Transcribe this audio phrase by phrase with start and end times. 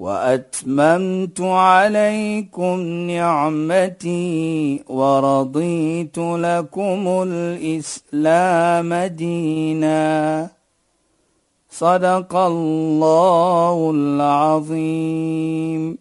[0.00, 2.80] وأتممت عليكم
[3.12, 10.48] نعمتي ورضيت لكم الإسلام دينا.
[11.70, 15.98] صدق الله العظيم.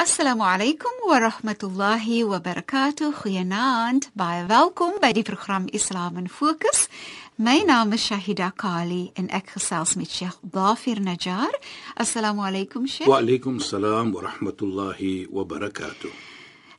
[0.00, 3.12] السلام عليكم ورحمة الله وبركاته.
[3.12, 6.88] خيانات باي فالكم بدي برنامج إسلام فوكس
[7.36, 11.50] My naam is Shahida Kali en ek gesels met Sheikh Dafir Najjar.
[11.98, 13.08] Assalamu alaykum Sheikh.
[13.10, 16.12] Wa alaykum salaam wa rahmatullahi wa barakatuh.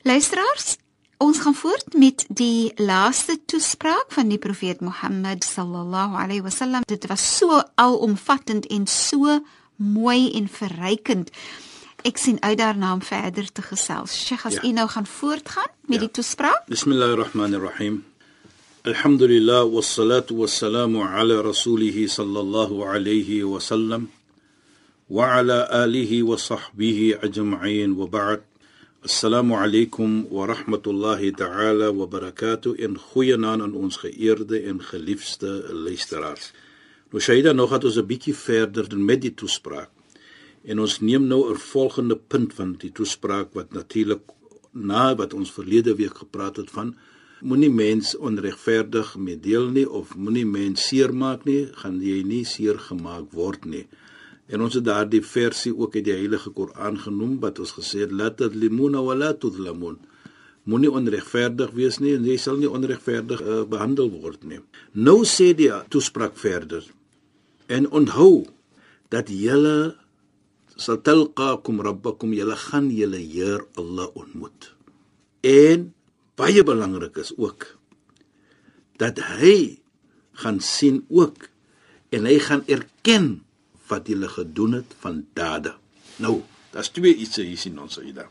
[0.08, 0.78] Luisteraars,
[1.20, 6.88] ons gaan voort met die laaste toespraak van die profeet Mohammed sallallahu alayhi wasallam.
[6.88, 9.42] Dit was so alomvattend en so
[9.76, 11.36] mooi en verrykend.
[12.08, 14.16] Ek sien uit daarna om verder te gesels.
[14.24, 14.64] Sheikh, as ja.
[14.64, 16.08] u nou gaan voortgaan met ja.
[16.08, 16.64] die toespraak.
[16.72, 16.86] Bismillahirrahmanirrahim.
[16.96, 18.15] Alhamdulillah wassalatu
[21.18, 24.14] ala rasulih sallallahu alayhi wa sallam
[25.10, 28.46] wa ala alihi wa sahbihi ajma'in wa ba'd.
[29.02, 35.66] Assalamu alaykum wa rahmatullahi ta'ala wa barakatuh in goeie naam aan ons geëerde en geliefde
[35.74, 36.54] luisteraars.
[37.10, 39.90] Nou Shaida nog het ons 'n bietjie verder met die toespraak.
[40.62, 44.22] En ons neem nou 'n volgende punt van die toespraak wat natuurlik
[44.72, 46.94] na wat ons verlede week gepraat het van
[47.46, 53.30] moenie mens onregverdig meedeel nie of moenie mens seermaak nie, gaan jy nie seer gemaak
[53.38, 53.84] word nie.
[54.50, 58.14] En ons het daardie versie ook uit die Heilige Koran genoem wat ons gesê het
[58.14, 59.98] laat limuna wala tudlamun.
[60.66, 64.62] Moenie onregverdig wees nie en jy sal nie onregverdig uh, behandel word nie.
[64.94, 66.86] Nou sê die toespraak verder.
[67.70, 68.46] En onthou
[69.14, 69.96] dat julle
[70.82, 74.74] satalqakum rabbakum julle gaan julle Heer Allah ontmoet.
[75.46, 75.92] En
[76.36, 77.68] baie belangrik is ook
[79.00, 79.80] dat hy
[80.42, 81.48] gaan sien ook
[82.16, 83.44] en hy gaan erken
[83.88, 85.76] wat julle gedoen het van dade.
[86.24, 86.42] Nou,
[86.72, 88.28] daar's twee iets hier sien ons hier.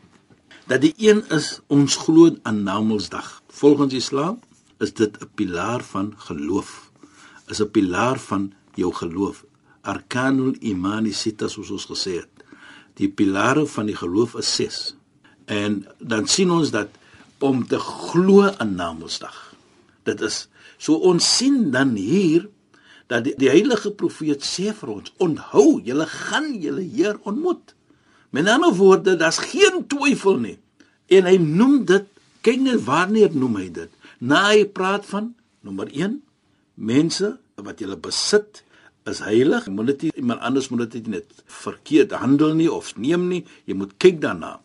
[0.65, 3.41] Dat die een is ons glo aan Namedsdag.
[3.47, 4.39] Volgens Islam
[4.79, 6.91] is dit 'n pilaar van geloof.
[7.47, 9.45] Is 'n pilaar van jou geloof.
[9.81, 12.35] Arkanul imani sita soos ons gesê het
[12.99, 14.79] die pilare van die geloof is 6.
[15.51, 16.95] En dan sien ons dat
[17.39, 19.53] om te glo aan Namedsdag.
[20.03, 20.45] Dit is
[20.77, 22.47] so ons sien dan hier
[23.11, 27.75] dat die, die heilige profeet sê vir ons: "Onthou, julle gaan julle Heer ontmoet."
[28.35, 30.57] Met ander woorde, daar's geen twyfel nie.
[31.07, 32.07] En hy noem dit,
[32.43, 33.91] kyk net wanneer noem hy dit?
[34.19, 36.17] Na hy praat van nommer 1,
[36.75, 38.63] mense wat julle besit
[39.09, 39.69] is heilig.
[39.71, 43.45] Moet dit iemand anders moet dit net verkeerd handel nie of neem nie.
[43.69, 44.57] Jy moet kyk daarna.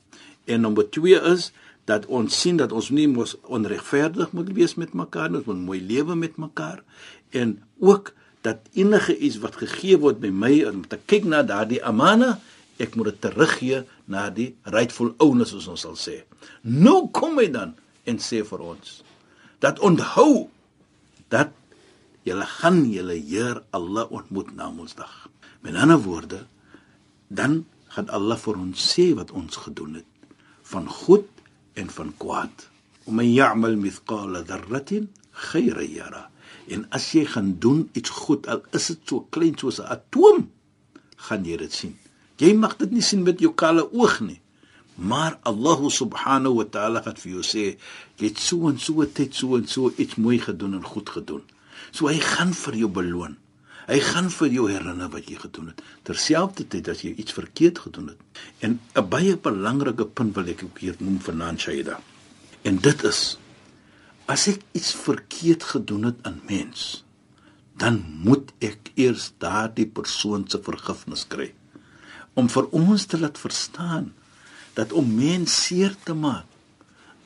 [0.50, 1.50] En nommer 2 is
[1.90, 5.32] dat ons sien dat ons nie mos onregverdig moet wees met mekaar.
[5.34, 6.82] Ons moet mooi lewe met mekaar
[7.34, 8.12] en ook
[8.46, 12.38] dat enige iets wat gegee word by my om te kyk na daardie amana,
[12.80, 16.22] ek moet dit teruggee na die rightful owners soos ons sal sê.
[16.64, 17.74] Nou kom hy dan
[18.08, 19.00] en sê vir ons
[19.60, 20.48] dat onthou
[21.28, 21.52] dat
[22.24, 25.28] julle gaan julle Heer Allah ontmoet na Mondsdag.
[25.60, 26.46] Met ander woorde,
[27.28, 30.08] dan gaan Allah vir ons sê wat ons gedoen het
[30.70, 31.28] van goed
[31.74, 32.68] en van kwaad.
[33.04, 36.24] Om men ya'mal mithqala dharratin khayran yara.
[36.70, 40.50] En as jy gaan doen iets goed, al is dit so klein soos 'n atoom,
[41.16, 41.94] gaan jy dit sien.
[42.38, 44.40] Jy mag dit nie sien met jou kale oog nie.
[44.96, 47.64] Maar Allah subhanahu wa ta'ala het vir jou sê,
[48.18, 51.42] jy het so en so tyd so en so iets mooi gedoen en goed gedoen.
[51.92, 53.36] So hy gaan vir jou beloon.
[53.90, 55.80] Hy gaan vir jou herinner wat jy gedoen het.
[56.06, 58.20] Terselfdertyd as jy iets verkeerd gedoen het.
[58.62, 62.00] En 'n baie belangrike punt wil ek ook hier noem vanaand Shaida.
[62.62, 63.38] En dit is
[64.26, 67.04] as ek iets verkeerd gedoen het aan mens,
[67.76, 71.52] dan moet ek eers daardie persoon se vergifnis kry.
[72.34, 74.12] Om vir ons te laat verstaan
[74.74, 76.46] dat om mens seer te maak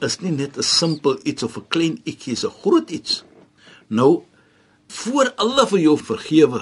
[0.00, 3.24] is nie net 'n simpel iets of 'n klein ietjie, is 'n groot iets.
[3.88, 4.24] Nou
[4.88, 6.60] voor Allah vir jou vergewe,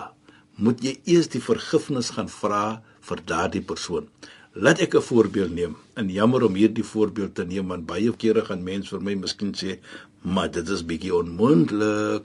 [0.57, 4.09] moet jy eers die vergifnis gaan vra vir daardie persoon.
[4.55, 5.77] Laat ek 'n voorbeeld neem.
[5.97, 9.53] En jammer om hierdie voorbeeld te neem want baie kere gaan mense vir my miskien
[9.55, 9.79] sê,
[10.23, 12.25] "Maar dit is bietjie onmoontlik.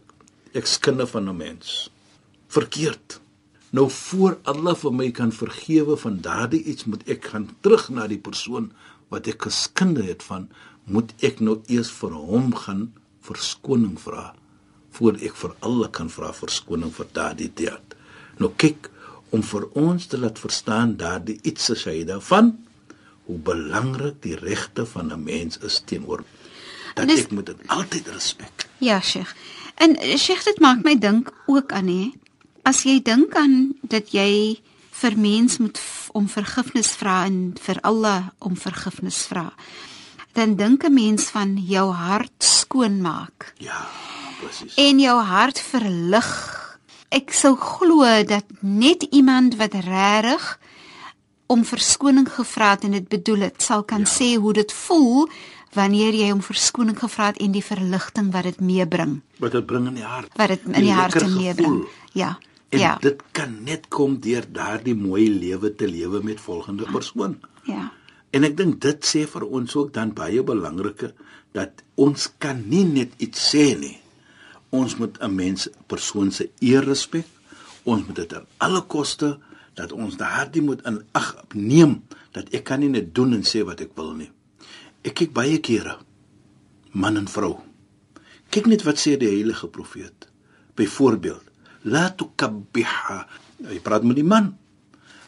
[0.54, 1.90] Ek skinde van 'n mens."
[2.48, 3.20] Verkeerd.
[3.72, 8.08] Nou voor Allah vir my kan vergewe van daardie iets, moet ek gaan terug na
[8.08, 8.72] die persoon
[9.10, 10.50] wat ek geskinde het van,
[10.86, 14.36] moet ek nou eers vir hom gaan verskoning vra
[14.98, 17.96] voor ek vir Allah kan vra verskoning vir daardie daad.
[18.42, 18.90] Nou kyk
[19.36, 22.54] om vir ons te laat verstaan daardie iets as hy daarvan
[23.28, 26.24] hoe belangrik die regte van 'n mens is teenoor
[26.96, 28.70] dat dis, ek moet dit altyd respek.
[28.78, 29.34] Ja, Sheikh.
[29.76, 32.12] En Sheikh dit maak my dink ook aan hè.
[32.64, 34.60] As jy dink aan dat jy
[34.92, 35.80] vir mens moet
[36.12, 39.54] om vergifnis vra en vir Allah om vergifnis vra
[40.38, 43.54] dan dink 'n mens van jou hart skoon maak.
[43.58, 43.88] Ja,
[44.40, 44.78] presies.
[44.82, 46.32] En jou hart verlig.
[47.10, 50.48] Ek sou glo dat net iemand wat regtig
[51.48, 54.12] om verskoning gevra het en dit bedoel het, sal kan ja.
[54.12, 55.30] sê hoe dit voel
[55.78, 59.20] wanneer jy om verskoning gevra het en die verligting wat dit meebring.
[59.44, 60.34] Wat dit bring in die hart.
[60.40, 61.84] Wat dit in die hart meebring.
[62.18, 62.36] Ja.
[62.70, 62.96] En ja.
[63.02, 67.38] dit kan net kom deur daardie mooi lewe te lewe met volgende persoon.
[67.64, 67.92] Ja.
[68.36, 71.14] En ek dink dit sê vir ons ook dan baie belangrike
[71.56, 73.96] dat ons kan nie net iets sê nie.
[74.70, 77.26] Ons moet 'n mens persoon se eer respek.
[77.84, 79.40] Ons moet dit aan alle koste
[79.74, 83.64] dat ons daardie moet in ag neem dat ek kan nie net doen en sê
[83.64, 84.32] wat ek wil nie.
[85.02, 85.98] Ek kyk baie kere
[86.92, 87.60] man en vrou.
[88.50, 90.28] Kyk net wat sê die heilige profeet.
[90.76, 91.44] Byvoorbeeld,
[91.84, 93.28] la tukabbiha.
[93.70, 94.58] Hy praat met die man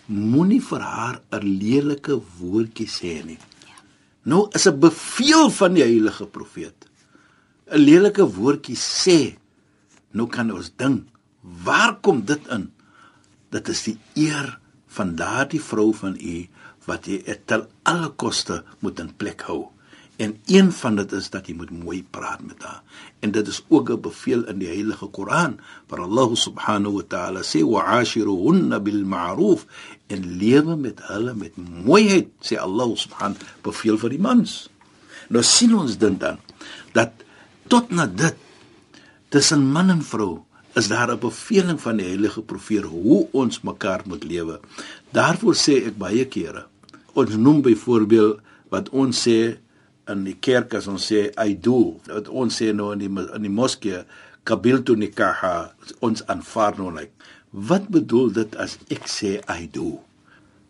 [0.09, 3.38] moenie vir haar 'n lelike woordjie sê nie.
[4.25, 6.88] Nou is 'n beveel van die heilige profeet.
[7.69, 9.38] 'n Lelike woordjie sê.
[10.12, 11.06] Nou kan ons ding,
[11.42, 12.71] waar kom dit in?
[13.54, 14.57] Dit is die eer
[14.88, 16.48] van daardie vrou van u
[16.89, 19.68] wat jy tel alle koste moet in plek hou.
[20.18, 22.81] En een van dit is dat jy moet mooi praat met haar.
[23.24, 27.42] En dit is ook 'n bevel in die Heilige Koran, waar Allah subhanahu wa ta'ala
[27.42, 29.65] sê wa'ashiruhunna bil ma'ruf
[30.07, 31.56] en lewe met hulle met
[31.86, 34.69] mooiheid, sê Allah subhanahu beveel vir die mans.
[35.30, 36.38] Nou sien ons dan dan
[36.92, 37.12] dat
[37.69, 38.36] tot na dit
[39.33, 40.33] tussen man en vrou
[40.80, 44.60] is daar 'n beveling van die heilige profeet hoe ons mekaar moet lewe.
[45.12, 46.66] Daarvoor sê ek baie kere,
[47.13, 48.39] ons noem byvoorbeeld
[48.69, 49.57] wat ons sê
[50.07, 52.00] in die kerk as ons sê I do.
[52.07, 54.06] Wat ons sê nou in die in die moskee
[54.44, 57.12] kabiltu nikaha ons aanvaar nou like
[57.50, 60.00] wat bedoel dit as ek sê I do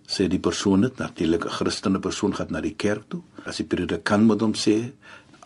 [0.09, 3.21] sê die persoon dit natuurlik 'n Christelike persoon gaan na die kerk toe.
[3.45, 4.91] As die predikant moet hom sê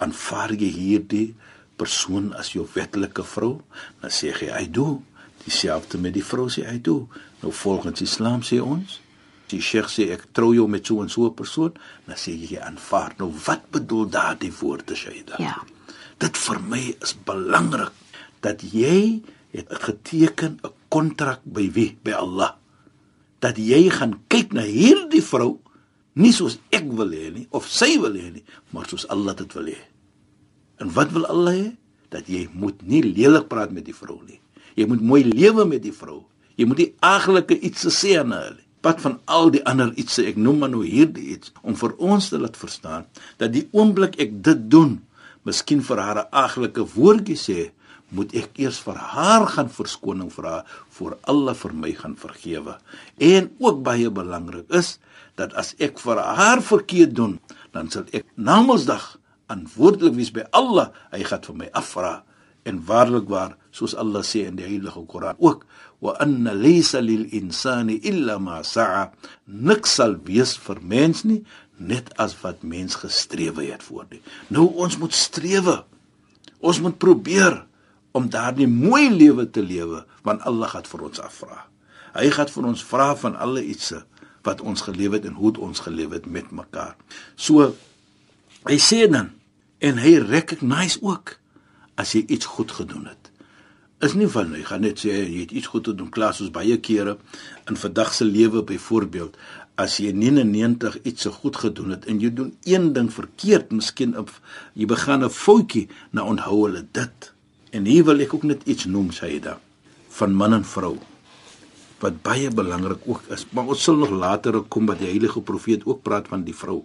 [0.03, 1.29] aanvaar jy hierdie
[1.77, 3.55] persoon as jou wettelike vrou
[4.01, 5.01] dan sê jy I do
[5.45, 7.07] dieselfde met die vrou sê I do
[7.41, 8.99] nou volgens Islam sê ons
[9.53, 11.73] die sheikh sê ek trou jou met so 'n so 'n persoon,
[12.07, 13.15] dan sê jy aanvaar.
[13.19, 15.35] Nou wat bedoel daardie woorde Shaida?
[15.39, 15.57] Ja.
[16.17, 17.93] Dit vir my is belangrik
[18.41, 19.21] dat jy
[19.51, 21.97] het geteken 'n kontrak by wie?
[22.03, 22.55] By Allah.
[23.39, 25.59] Dat jy gaan kyk na hierdie vrou
[26.13, 29.53] nie soos ek wil hê nie of sy wil hê nie, maar soos Allah dit
[29.53, 29.77] wil hê.
[30.83, 31.69] En wat wil Allah hê?
[32.11, 34.41] Dat jy moet nie lelik praat met die vrou nie.
[34.75, 36.25] Jy moet mooi lewe met die vrou.
[36.59, 40.39] Jy moet nie aglike iets sê aan nie pad van al die ander iets ek
[40.39, 43.07] noem maar nou hierdie iets om vir ons te laat verstaan
[43.41, 44.97] dat die oomblik ek dit doen
[45.47, 47.59] miskien vir haar 'n aglike woordjie sê
[48.11, 50.55] moet ek eers vir haar gaan verskoning vra
[50.95, 52.75] voor alle vir my gaan vergewe
[53.33, 54.99] en ook baie belangrik is
[55.35, 57.39] dat as ek vir haar verkeerd doen
[57.71, 59.17] dan sal ek namensdag
[59.53, 60.91] antwoordelik wees by Allah.
[61.13, 62.13] Hy gaan vir my afvra.
[62.67, 65.65] En waarlik waar soos Allah sê in die heilige Koran ook
[66.03, 69.11] wa anna laysa lil insani illa ma sa'a.
[69.47, 71.41] Niks sal wees vir mens nie
[71.77, 74.21] net as wat mens gestrewe het voor die.
[74.53, 75.81] Nou ons moet strewe.
[76.63, 77.63] Ons moet probeer
[78.13, 81.63] om daardie mooi lewe te lewe want Allah gaan vir ons afvra.
[82.13, 84.03] Hy gaan vir ons vra van alle ietsie
[84.45, 86.95] wat ons gelewe het en hoe ons gelewe het met mekaar.
[87.35, 87.73] So
[88.67, 89.31] hy sê dan
[89.83, 91.35] en hy recognise ook
[91.99, 93.29] as jy iets goed gedoen het.
[94.03, 96.77] Is nie van jy gaan net sê jy het iets goed gedoen klaar soos baie
[96.83, 97.17] kere
[97.69, 99.35] in vandag se lewe byvoorbeeld
[99.83, 104.15] as jy 99 iets so goed gedoen het en jy doen een ding verkeerd miskien
[104.19, 104.31] op
[104.73, 107.33] jy begin 'n foutjie nou onthou hulle dit.
[107.71, 109.59] En hier wil ek ook net iets noem sê jy dan
[110.09, 110.97] van man en vrou
[111.99, 115.85] wat baie belangrik ook is maar ons sal nog later kom by die heilige profeet
[115.85, 116.83] ook praat van die vrou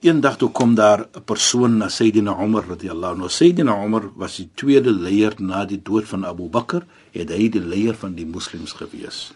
[0.00, 3.28] Eendag toe kom daar 'n persoon na Sayyidina Umar radhiyallahu anhu.
[3.28, 7.60] Sayyidina Umar was die tweede leier na die dood van Abu Bakr, het hy die
[7.60, 9.32] leier van die moslems gewees.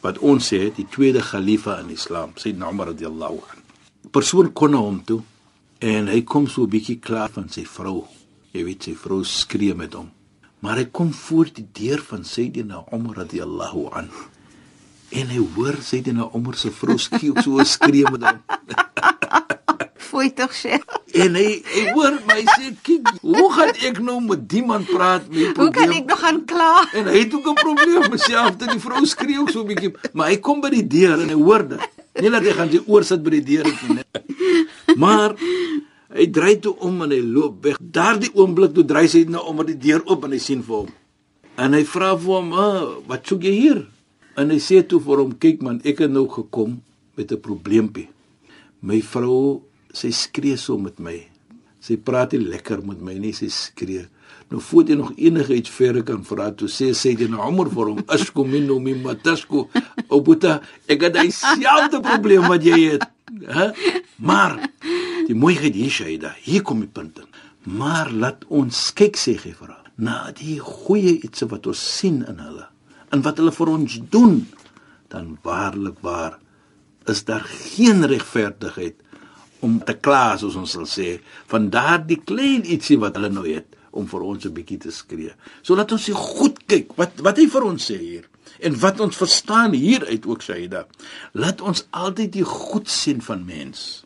[0.00, 3.62] Wat ons sê, die tweede khalifa in Islam, Sayyidina Umar radhiyallahu anhu.
[4.10, 5.22] Persoon kon na hom toe
[5.78, 8.06] en hy kom so 'n bietjie klaar van sy vrou.
[8.52, 10.10] Jy weet sy vrou skree met hom.
[10.60, 14.24] Maar hy kom voor die deur van Sayyidina Umar radhiyallahu anhu.
[15.10, 18.40] En hy hoor Sayyidina Umar se vrou skree so skree met hom.
[20.10, 20.78] Tog sê.
[21.14, 25.28] En hy hy hoor my sê, "Kyk, hoe gaan ek nou met die man praat
[25.28, 26.72] met die Hoe kan probleem?" ek nog gaan kla?
[26.94, 29.92] En hy het ook 'n probleem myself dat die vrou skree ook so 'n bietjie,
[30.12, 31.80] maar hy kom by die deur en hy hoor dit.
[32.20, 33.94] Nie dat hy gaan sy oor sit by die deur nie.
[33.94, 34.96] nee.
[34.96, 35.34] Maar
[36.14, 37.76] hy draai toe om en hy loop weg.
[37.80, 40.76] Daardie oomblik toe draai hy nou om met die deur oop en hy sien vir
[40.76, 40.88] hom.
[41.56, 43.86] En hy vra vir hom, ah, "Wat soek jy hier?"
[44.36, 46.82] En hy sê toe vir hom, "Kyk man, ek het nou gekom
[47.16, 48.08] met 'n probleempie.
[48.80, 49.62] My vrou,
[49.96, 51.16] sy skree so met my.
[51.80, 54.06] Sy praat nie lekker met my nie, sy skree.
[54.50, 57.86] Nou voor jy nog enigiets verder kan vra, toe sê sy dit nou Omar vir
[57.92, 59.68] hom, "Asku minnu mimma tasku."
[60.08, 63.04] O buta, ek het dieselfde probleem wat jy het.
[63.46, 63.70] Hè?
[64.16, 64.58] Maar
[65.26, 67.20] die mooiheid hier Shaida, hier kom die punt.
[67.62, 72.24] Maar laat ons kyk sê hy vir haar, na die goeie iets wat ons sien
[72.26, 72.66] in hulle
[73.12, 74.46] en wat hulle vir ons doen,
[75.08, 76.38] dan waarlik waar
[77.06, 78.94] is daar geen regverdigheid
[79.60, 83.66] om te kla soos ons sal sê van daardie klein ietsie wat hulle nou het
[83.92, 85.32] om vir ons 'n bietjie te skree.
[85.62, 88.28] So laat ons se goed kyk wat wat hy vir ons sê hier
[88.60, 90.86] en wat ons verstaan hieruit ook Shaida.
[91.32, 94.04] Laat ons altyd die goed sien van mens.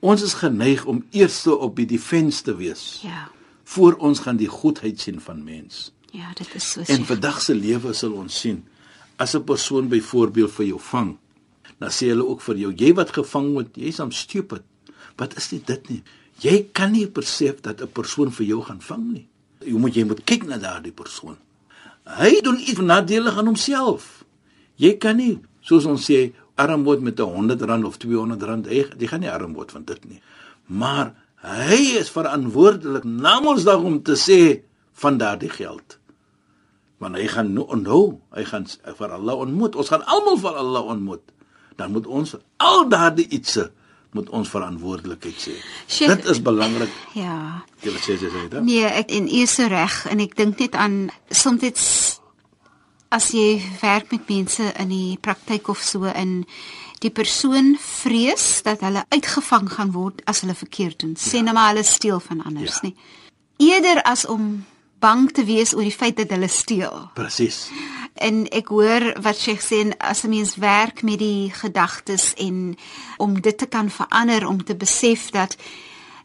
[0.00, 3.30] Ons is geneig om eers op die defense te wees Ja.
[3.64, 5.92] voor ons gaan die goedheid sien van mens.
[6.12, 6.80] Ja, dit is so.
[6.86, 8.64] En vandag se lewe sal ons sien
[9.16, 11.16] as 'n persoon byvoorbeeld vir jou vang,
[11.78, 14.64] dan sê hulle ook vir jou, jy wat gevang word, jy's am stupid.
[15.18, 16.02] Wat is dit dit nie?
[16.42, 19.26] Jy kan nie besef dat 'n persoon vir jou gaan vang nie.
[19.60, 21.36] Jy moet jy moet kyk na daardie persoon.
[22.04, 24.24] Hy doen iets nadelig aan homself.
[24.76, 28.66] Jy kan nie, soos ons sê, arm word met 'n 100 rand of 200 rand.
[28.66, 30.20] Jy, jy gaan nie arm word van dit nie.
[30.66, 35.98] Maar hy is verantwoordelik namens daarom te sê van daardie geld
[36.98, 38.66] want hy gaan nou onthou, hy gaan
[38.98, 39.76] vir Allah ontmoet.
[39.78, 41.22] Ons gaan almal vir Allah ontmoet.
[41.78, 43.68] Dan moet ons al daardie ietsie
[44.16, 45.52] moet ons verantwoordelikheid sê.
[45.86, 46.90] Sheikh- Dit is belangrik.
[47.14, 47.62] Ja.
[47.84, 48.62] Jy wat sê jy sê dit?
[48.64, 52.18] Nee, ek en u is so reg en ek dink net aan soms
[53.10, 56.44] as jy werk met mense in die praktyk of so in
[57.00, 61.14] die persoon vrees dat hulle uitgevang gaan word as hulle verkeerd doen.
[61.16, 62.88] Sê nou maar hulle steel van anders, Ja.
[62.90, 62.96] nie.
[63.70, 64.64] Eerder as om
[64.98, 67.10] bang te wees oor die feit dat hulle steel.
[67.14, 67.68] Presies.
[68.14, 72.76] En ek hoor wat Sheikh sê en as 'n mens werk met die gedagtes en
[73.16, 75.56] om dit te kan verander om te besef dat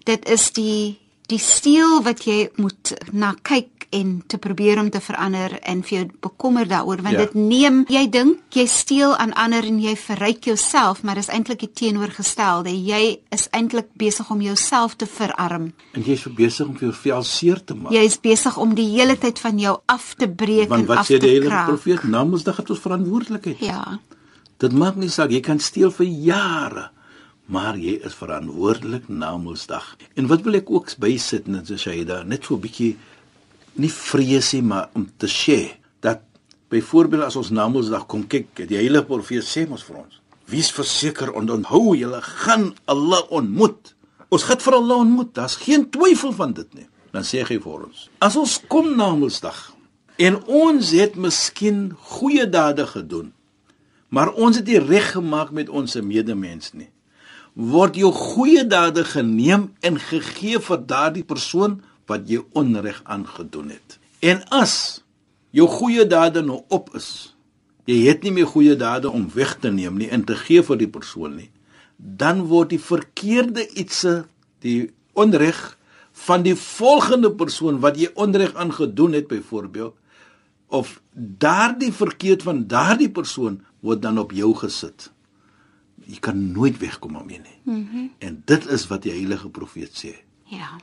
[0.04, 5.00] dit is die die steel wat jy moet na kyk en te probeer om te
[5.02, 7.26] verander en vir jou bekommer daaroor want Ja.
[7.26, 11.60] dit neem jy dink jy steel aan ander en jy verryk jouself maar dis eintlik
[11.60, 16.68] die teenoorgestelde jy is eintlik besig om jouself te verarm En jy is so besig
[16.68, 17.92] om vir jou vel seer te maak.
[17.94, 20.98] jy is besig om die hele tyd van jou af te breek Want en wat
[20.98, 22.04] af sê te die heilige kraak profeet?
[22.04, 23.60] Namensdag het ons verantwoordelikheid.
[23.60, 24.00] ja
[24.60, 26.90] Dit maak nie saak jy kan steel vir jare,
[27.48, 29.96] maar jy is verantwoordelik na Mondsdag.
[30.16, 32.98] En wat wil ek ook bysit net so sê daar net so 'n bietjie
[33.80, 35.60] nie vrees nie, maar om te sê
[36.04, 36.22] dat
[36.74, 40.72] byvoorbeeld as ons na Mondsdag kom kyk, die heilige profeet sê mos vir ons: "Wees
[40.72, 43.96] verseker en onthou julle gaan Allah ontmoet."
[44.30, 46.88] Ons gaan vir Allah ontmoet, daar's geen twyfel van dit nie.
[47.12, 49.74] Dan sê hy vir ons: "As ons kom na Mondsdag
[50.18, 53.32] en ons het miskien goeie dade gedoen,
[54.14, 56.90] maar ons het nie reg gemaak met ons medemens nie.
[57.54, 64.00] Word jou goeie dade geneem en gegee vir daardie persoon wat jy onreg aangedoen het.
[64.24, 65.04] En as
[65.56, 67.36] jou goeie dade nou op is,
[67.88, 70.80] jy het nie meer goeie dade om weg te neem nie en te gee vir
[70.80, 71.50] die persoon nie,
[71.98, 74.24] dan word die verkeerde ietsie,
[74.64, 75.60] die onreg
[76.26, 79.96] van die volgende persoon wat jy onreg aangedoen het byvoorbeeld
[80.74, 85.12] of daardie verkeerd van daardie persoon word dan op jou gesit.
[86.04, 87.60] Jy kan nooit wegkom daarmee nie.
[87.64, 88.12] Mm -hmm.
[88.20, 90.16] En dit is wat die heilige profeet sê.
[90.50, 90.78] ja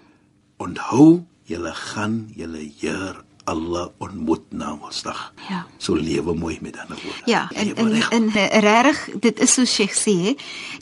[0.60, 5.32] Onthou, julle gaan julle Heer Allah ontmoet na Mondsdag.
[5.48, 5.64] Ja.
[5.78, 7.22] So lewe mooi met ander woorde.
[7.24, 10.36] Ja, en en, en eh, regtig, dit is so Sheikh sê,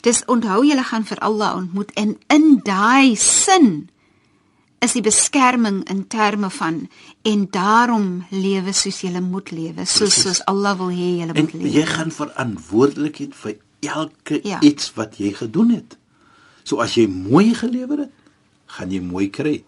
[0.05, 3.87] dis onthou julle gaan vir Allah ontmoet en in daai sin
[4.79, 6.83] is die beskerming in terme van
[7.27, 10.23] en daarom lewe soos jy moet lewe, soos Precies.
[10.23, 11.71] soos Allah wil hê jy En moet lewe.
[11.71, 14.59] jy gaan verantwoordelikheid vir elke ja.
[14.61, 15.97] iets wat jy gedoen het.
[16.63, 18.15] So as jy mooi gelewer het,
[18.77, 19.63] gaan jy mooi kry.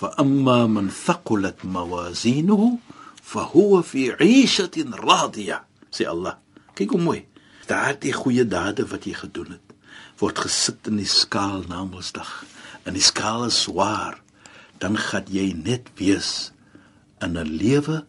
[0.00, 2.78] Fa amma man thaqulat mawazinuhu
[3.20, 5.58] fa huwa fi 'ishatin radiya.
[5.92, 6.40] Sê Allah.
[6.74, 7.20] Kyk hoe mooi.
[7.68, 9.66] Daardie goeie dade wat jy gedoen het,
[10.18, 12.44] word gesit in die skaal na Mondsdag.
[12.88, 14.16] En die skaal is swaar.
[14.80, 16.52] Dan gaan jy net wees
[17.20, 18.06] in 'n lewe,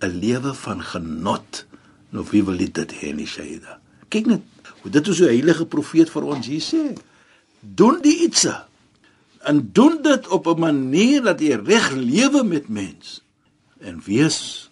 [0.00, 1.66] 'n lewe van genot.
[2.08, 3.78] Nou wie wil dit hê nie Shaida?
[4.08, 4.42] Kyk net,
[4.80, 6.96] hoe dit is hoe heilige profeet vir ons hier sê.
[7.60, 8.44] doen die iets
[9.44, 13.22] en doen dit op 'n manier dat jy reg lewe met mens.
[13.78, 14.70] En wees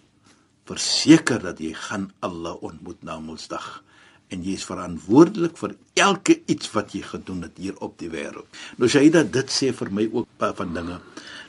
[0.65, 3.83] verseker dat jy gaan Allah ontmoet na Mondsdag
[4.27, 8.47] en jy is verantwoordelik vir elke iets wat jy gedoen het hier op die wêreld.
[8.77, 10.27] Nou Shaida dit sê vir my ook
[10.57, 10.99] van dinge.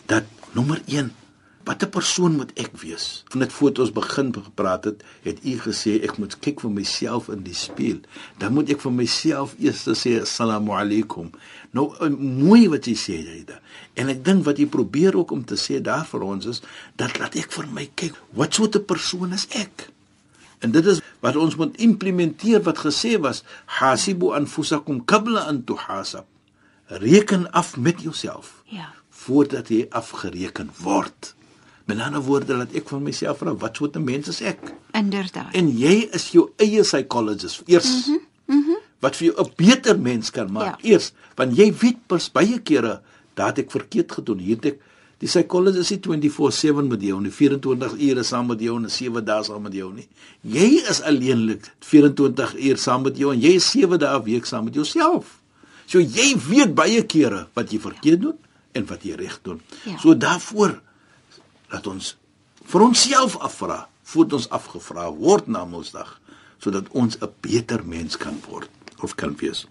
[0.07, 1.13] Dat nommer 1
[1.65, 3.23] Watter persoon moet ek wees?
[3.33, 7.31] Van dit voor ons begin gepraat het, het u gesê ek moet kyk vir myself
[7.33, 8.03] in die spieël.
[8.43, 11.31] Dan moet ek vir myself eers sê assalamu alaykum.
[11.73, 13.61] Nou eh, mooi wat jy sê Jaida.
[13.97, 16.61] En ek dink wat jy probeer ook om te sê daar vir ons is
[17.01, 19.89] dat laat ek vir my kyk, wat soort 'n persoon is ek?
[20.61, 23.43] En dit is wat ons moet implementeer wat gesê was,
[23.81, 26.27] hasibu anfusakum qabla an tuhasab.
[26.89, 28.63] Reken af met jouself.
[28.65, 28.93] Ja.
[29.11, 31.35] Voordat jy afgereken word.
[31.85, 34.75] Met ander woorde dat ek van myself vra wat soort 'n mens is ek?
[34.93, 35.53] Inderdaad.
[35.53, 38.07] En jy is jou eie psychologist eers.
[38.07, 38.11] Mhm.
[38.11, 38.71] Mm mhm.
[38.71, 40.91] Mm wat vir jou 'n beter mens kan maak ja.
[40.93, 43.01] eers, want jy weet pas baie kere
[43.35, 44.81] dat ek verkeerd gedoen het ek
[45.19, 49.45] die psychologist is 24/7 met jou, nie 24 ure saam met jou en 7 dae
[49.45, 50.09] saam met jou nie.
[50.43, 54.47] Jy is alleenlik 24 ure saam met jou en jy is 7 dae 'n week
[54.47, 55.41] saam met jouself.
[55.87, 58.39] So jy weet baie kere wat jy verkeerd doen
[58.73, 59.61] en wat jy reg doen.
[59.85, 59.99] Ja.
[59.99, 60.81] So daarvoor
[61.75, 62.15] dat ons
[62.71, 66.21] vir onsself afvra voordat ons afgevra word na Mondsdag
[66.63, 68.71] sodat ons 'n beter mens kan word
[69.03, 69.67] of kan wees.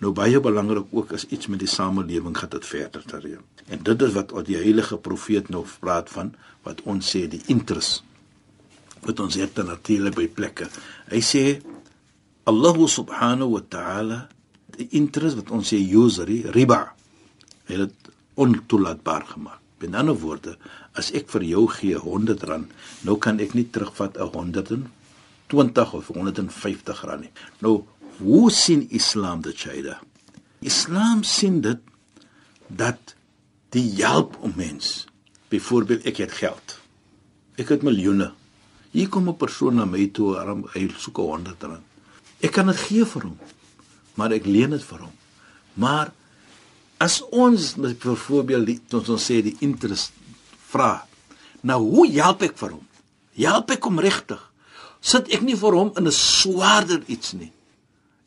[0.00, 3.44] Nou baie belangrik ook is iets met die samelewing gaan dit verder te reën.
[3.68, 8.02] En dit is wat die heilige profeet nou praat van wat ons sê die interest
[9.00, 10.68] wat ons het natuurlik by plekke.
[11.08, 11.44] Hy sê
[12.44, 14.18] Allah subhanahu wa ta'ala
[14.76, 16.82] die interest wat ons sê usury riba
[17.70, 19.59] het dit ontoelaatbaar gemaak.
[19.80, 20.56] Met ander woorde,
[20.92, 22.72] as ek vir jou gee 100 rand,
[23.08, 27.32] nou kan ek nie terugvat 'n 120 of 150 rand nie.
[27.60, 27.84] Nou,
[28.18, 30.00] hoe sien Islam dit, Shaida?
[30.60, 31.80] Islam sien dit
[32.66, 33.14] dat
[33.70, 35.06] die help om mens.
[35.48, 36.78] Byvoorbeeld, ek het geld.
[37.56, 38.32] Ek het miljoene.
[38.90, 40.36] Hier kom 'n persoon na my toe,
[40.72, 41.84] hy soek 100 rand.
[42.40, 43.38] Ek kan dit gee vir hom,
[44.14, 45.12] maar ek leen dit vir hom.
[45.74, 46.12] Maar
[47.00, 50.12] As ons byvoorbeeld die ons ons sê die interest
[50.68, 51.06] vra.
[51.64, 52.84] Nou hoe help ek vir hom?
[53.40, 54.42] Help ek hom regtig?
[55.00, 57.52] Sit ek nie vir hom in 'n swaarder iets nie.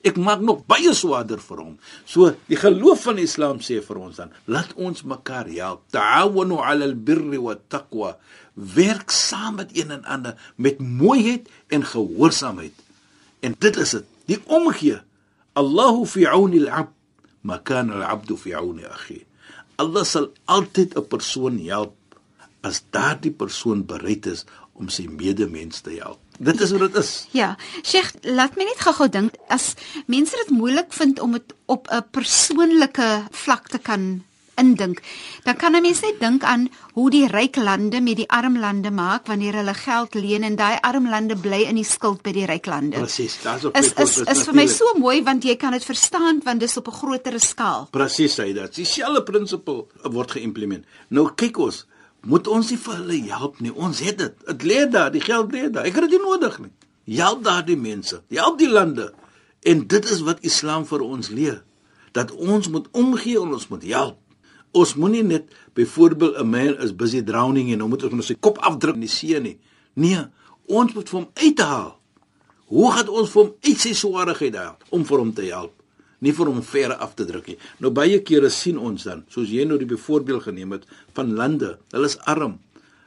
[0.03, 1.77] Ek maak nog baie swaarder vir hom.
[2.05, 5.86] So die geloof van Islam sê vir ons dan, laat ons mekaar help.
[5.91, 8.17] Ta'awunu 'ala al-birri wat-taqwa.
[8.55, 12.73] Werk saam met een en ander met mooiheid en gehoorsaamheid.
[13.39, 14.05] En dit is dit.
[14.25, 14.99] Die omgee.
[15.53, 17.02] Allahu fi 'auni al-'abd
[17.43, 19.19] ma kana al-'abdu fi 'auni akhi.
[19.77, 21.95] Allah sal altyd 'n persoon help
[22.63, 26.19] as daardie persoon bereid is om sy medemens te help.
[26.39, 27.12] Dit is wat dit is.
[27.32, 29.73] Ja, Sheikh, laat my net gou-gou dink as
[30.08, 34.23] mense dit moeilik vind om dit op 'n persoonlike vlak te kan
[34.55, 35.01] indink,
[35.43, 38.91] dan kan 'n mens net dink aan hoe die ryk lande met die arm lande
[38.91, 42.45] maak wanneer hulle geld leen en daai arm lande bly in die skuld by die
[42.45, 42.97] ryk lande.
[42.97, 46.41] Presies, daar's op is is, is, vir my so mooi want jy kan dit verstaan
[46.43, 47.87] want dis op 'n groter skaal.
[47.91, 48.75] Presies, hy dit.
[48.75, 50.87] Dieselfde prinsipel word geïmplementeer.
[51.09, 51.85] Nou kyk ons,
[52.21, 53.73] moet ons nie vir hulle help nie.
[53.73, 54.33] Ons het dit.
[54.45, 55.85] Dit lê daar, die geld lê daar.
[55.85, 56.71] Ek het dit nie nodig nie.
[57.17, 58.21] Help daardie mense.
[58.29, 59.13] Help die lande.
[59.63, 61.63] En dit is wat Islam vir ons leer
[62.13, 64.17] dat ons moet omgee en ons moet help.
[64.73, 68.57] Ons moenie net byvoorbeeld 'n man is busy drowning en hom moet ons sy kop
[68.57, 69.57] afdruk in die see nie.
[69.93, 70.25] Nee,
[70.67, 71.97] ons moet vir hom uithaal.
[72.65, 75.73] Hoe gaan ons vir hom uit sy swaarheid haal om vir hom te help?
[76.19, 77.57] Nie vir hom ver af te druk nie.
[77.79, 81.77] Nou baie kere sien ons dan, soos jy nou die voorbeeld geneem het van lande,
[81.91, 82.59] hulle is arm.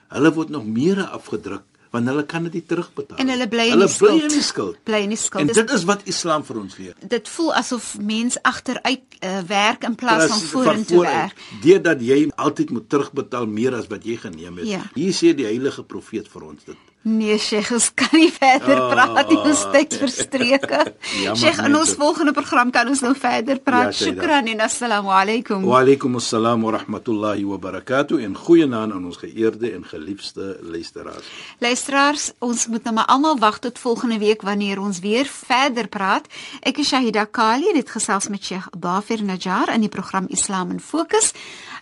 [0.09, 3.19] Hulle word nog meer afgedruk want hulle kan dit nie terugbetaal.
[3.23, 4.11] En hulle bly in die skuld.
[4.11, 4.81] Hulle bly in die skuld.
[4.89, 5.49] Bly in die skuld.
[5.49, 6.97] En dit is wat Islam vir ons leer.
[7.15, 11.47] Dit voel asof mens agteruit uh, werk in plaas van vorentoe werk.
[11.63, 14.69] Deurdat jy altyd moet terugbetaal meer as wat jy geneem het.
[14.69, 14.83] Ja.
[14.95, 16.93] Hier sê die heilige profeet vir ons dit.
[17.07, 20.81] Nee, Sheikh, ons kan nie verder oh, praat nie, ons tyd verstreke.
[21.39, 23.93] Sheikh, in ons volgende program kan ons nou verder praat.
[23.93, 25.63] Ja, Shukran en assalamu alaykum.
[25.71, 28.19] Wa alaykum assalam wa rahmatullahi wa barakatuh.
[28.27, 31.29] En goeienaand aan ons geëerde en geliefde luisteraars.
[31.63, 36.27] Luisteraars, ons moet nou maar almal wag tot volgende week wanneer ons weer verder praat.
[36.67, 40.75] Ek is Shahida Kali en dit gesels met Sheikh Dafir Najjar in die program Islam
[40.75, 41.31] in Fokus.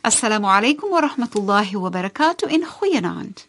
[0.04, 2.52] Assalamu alaykum wa rahmatullahi wa barakatuh.
[2.52, 3.48] En goeienaand.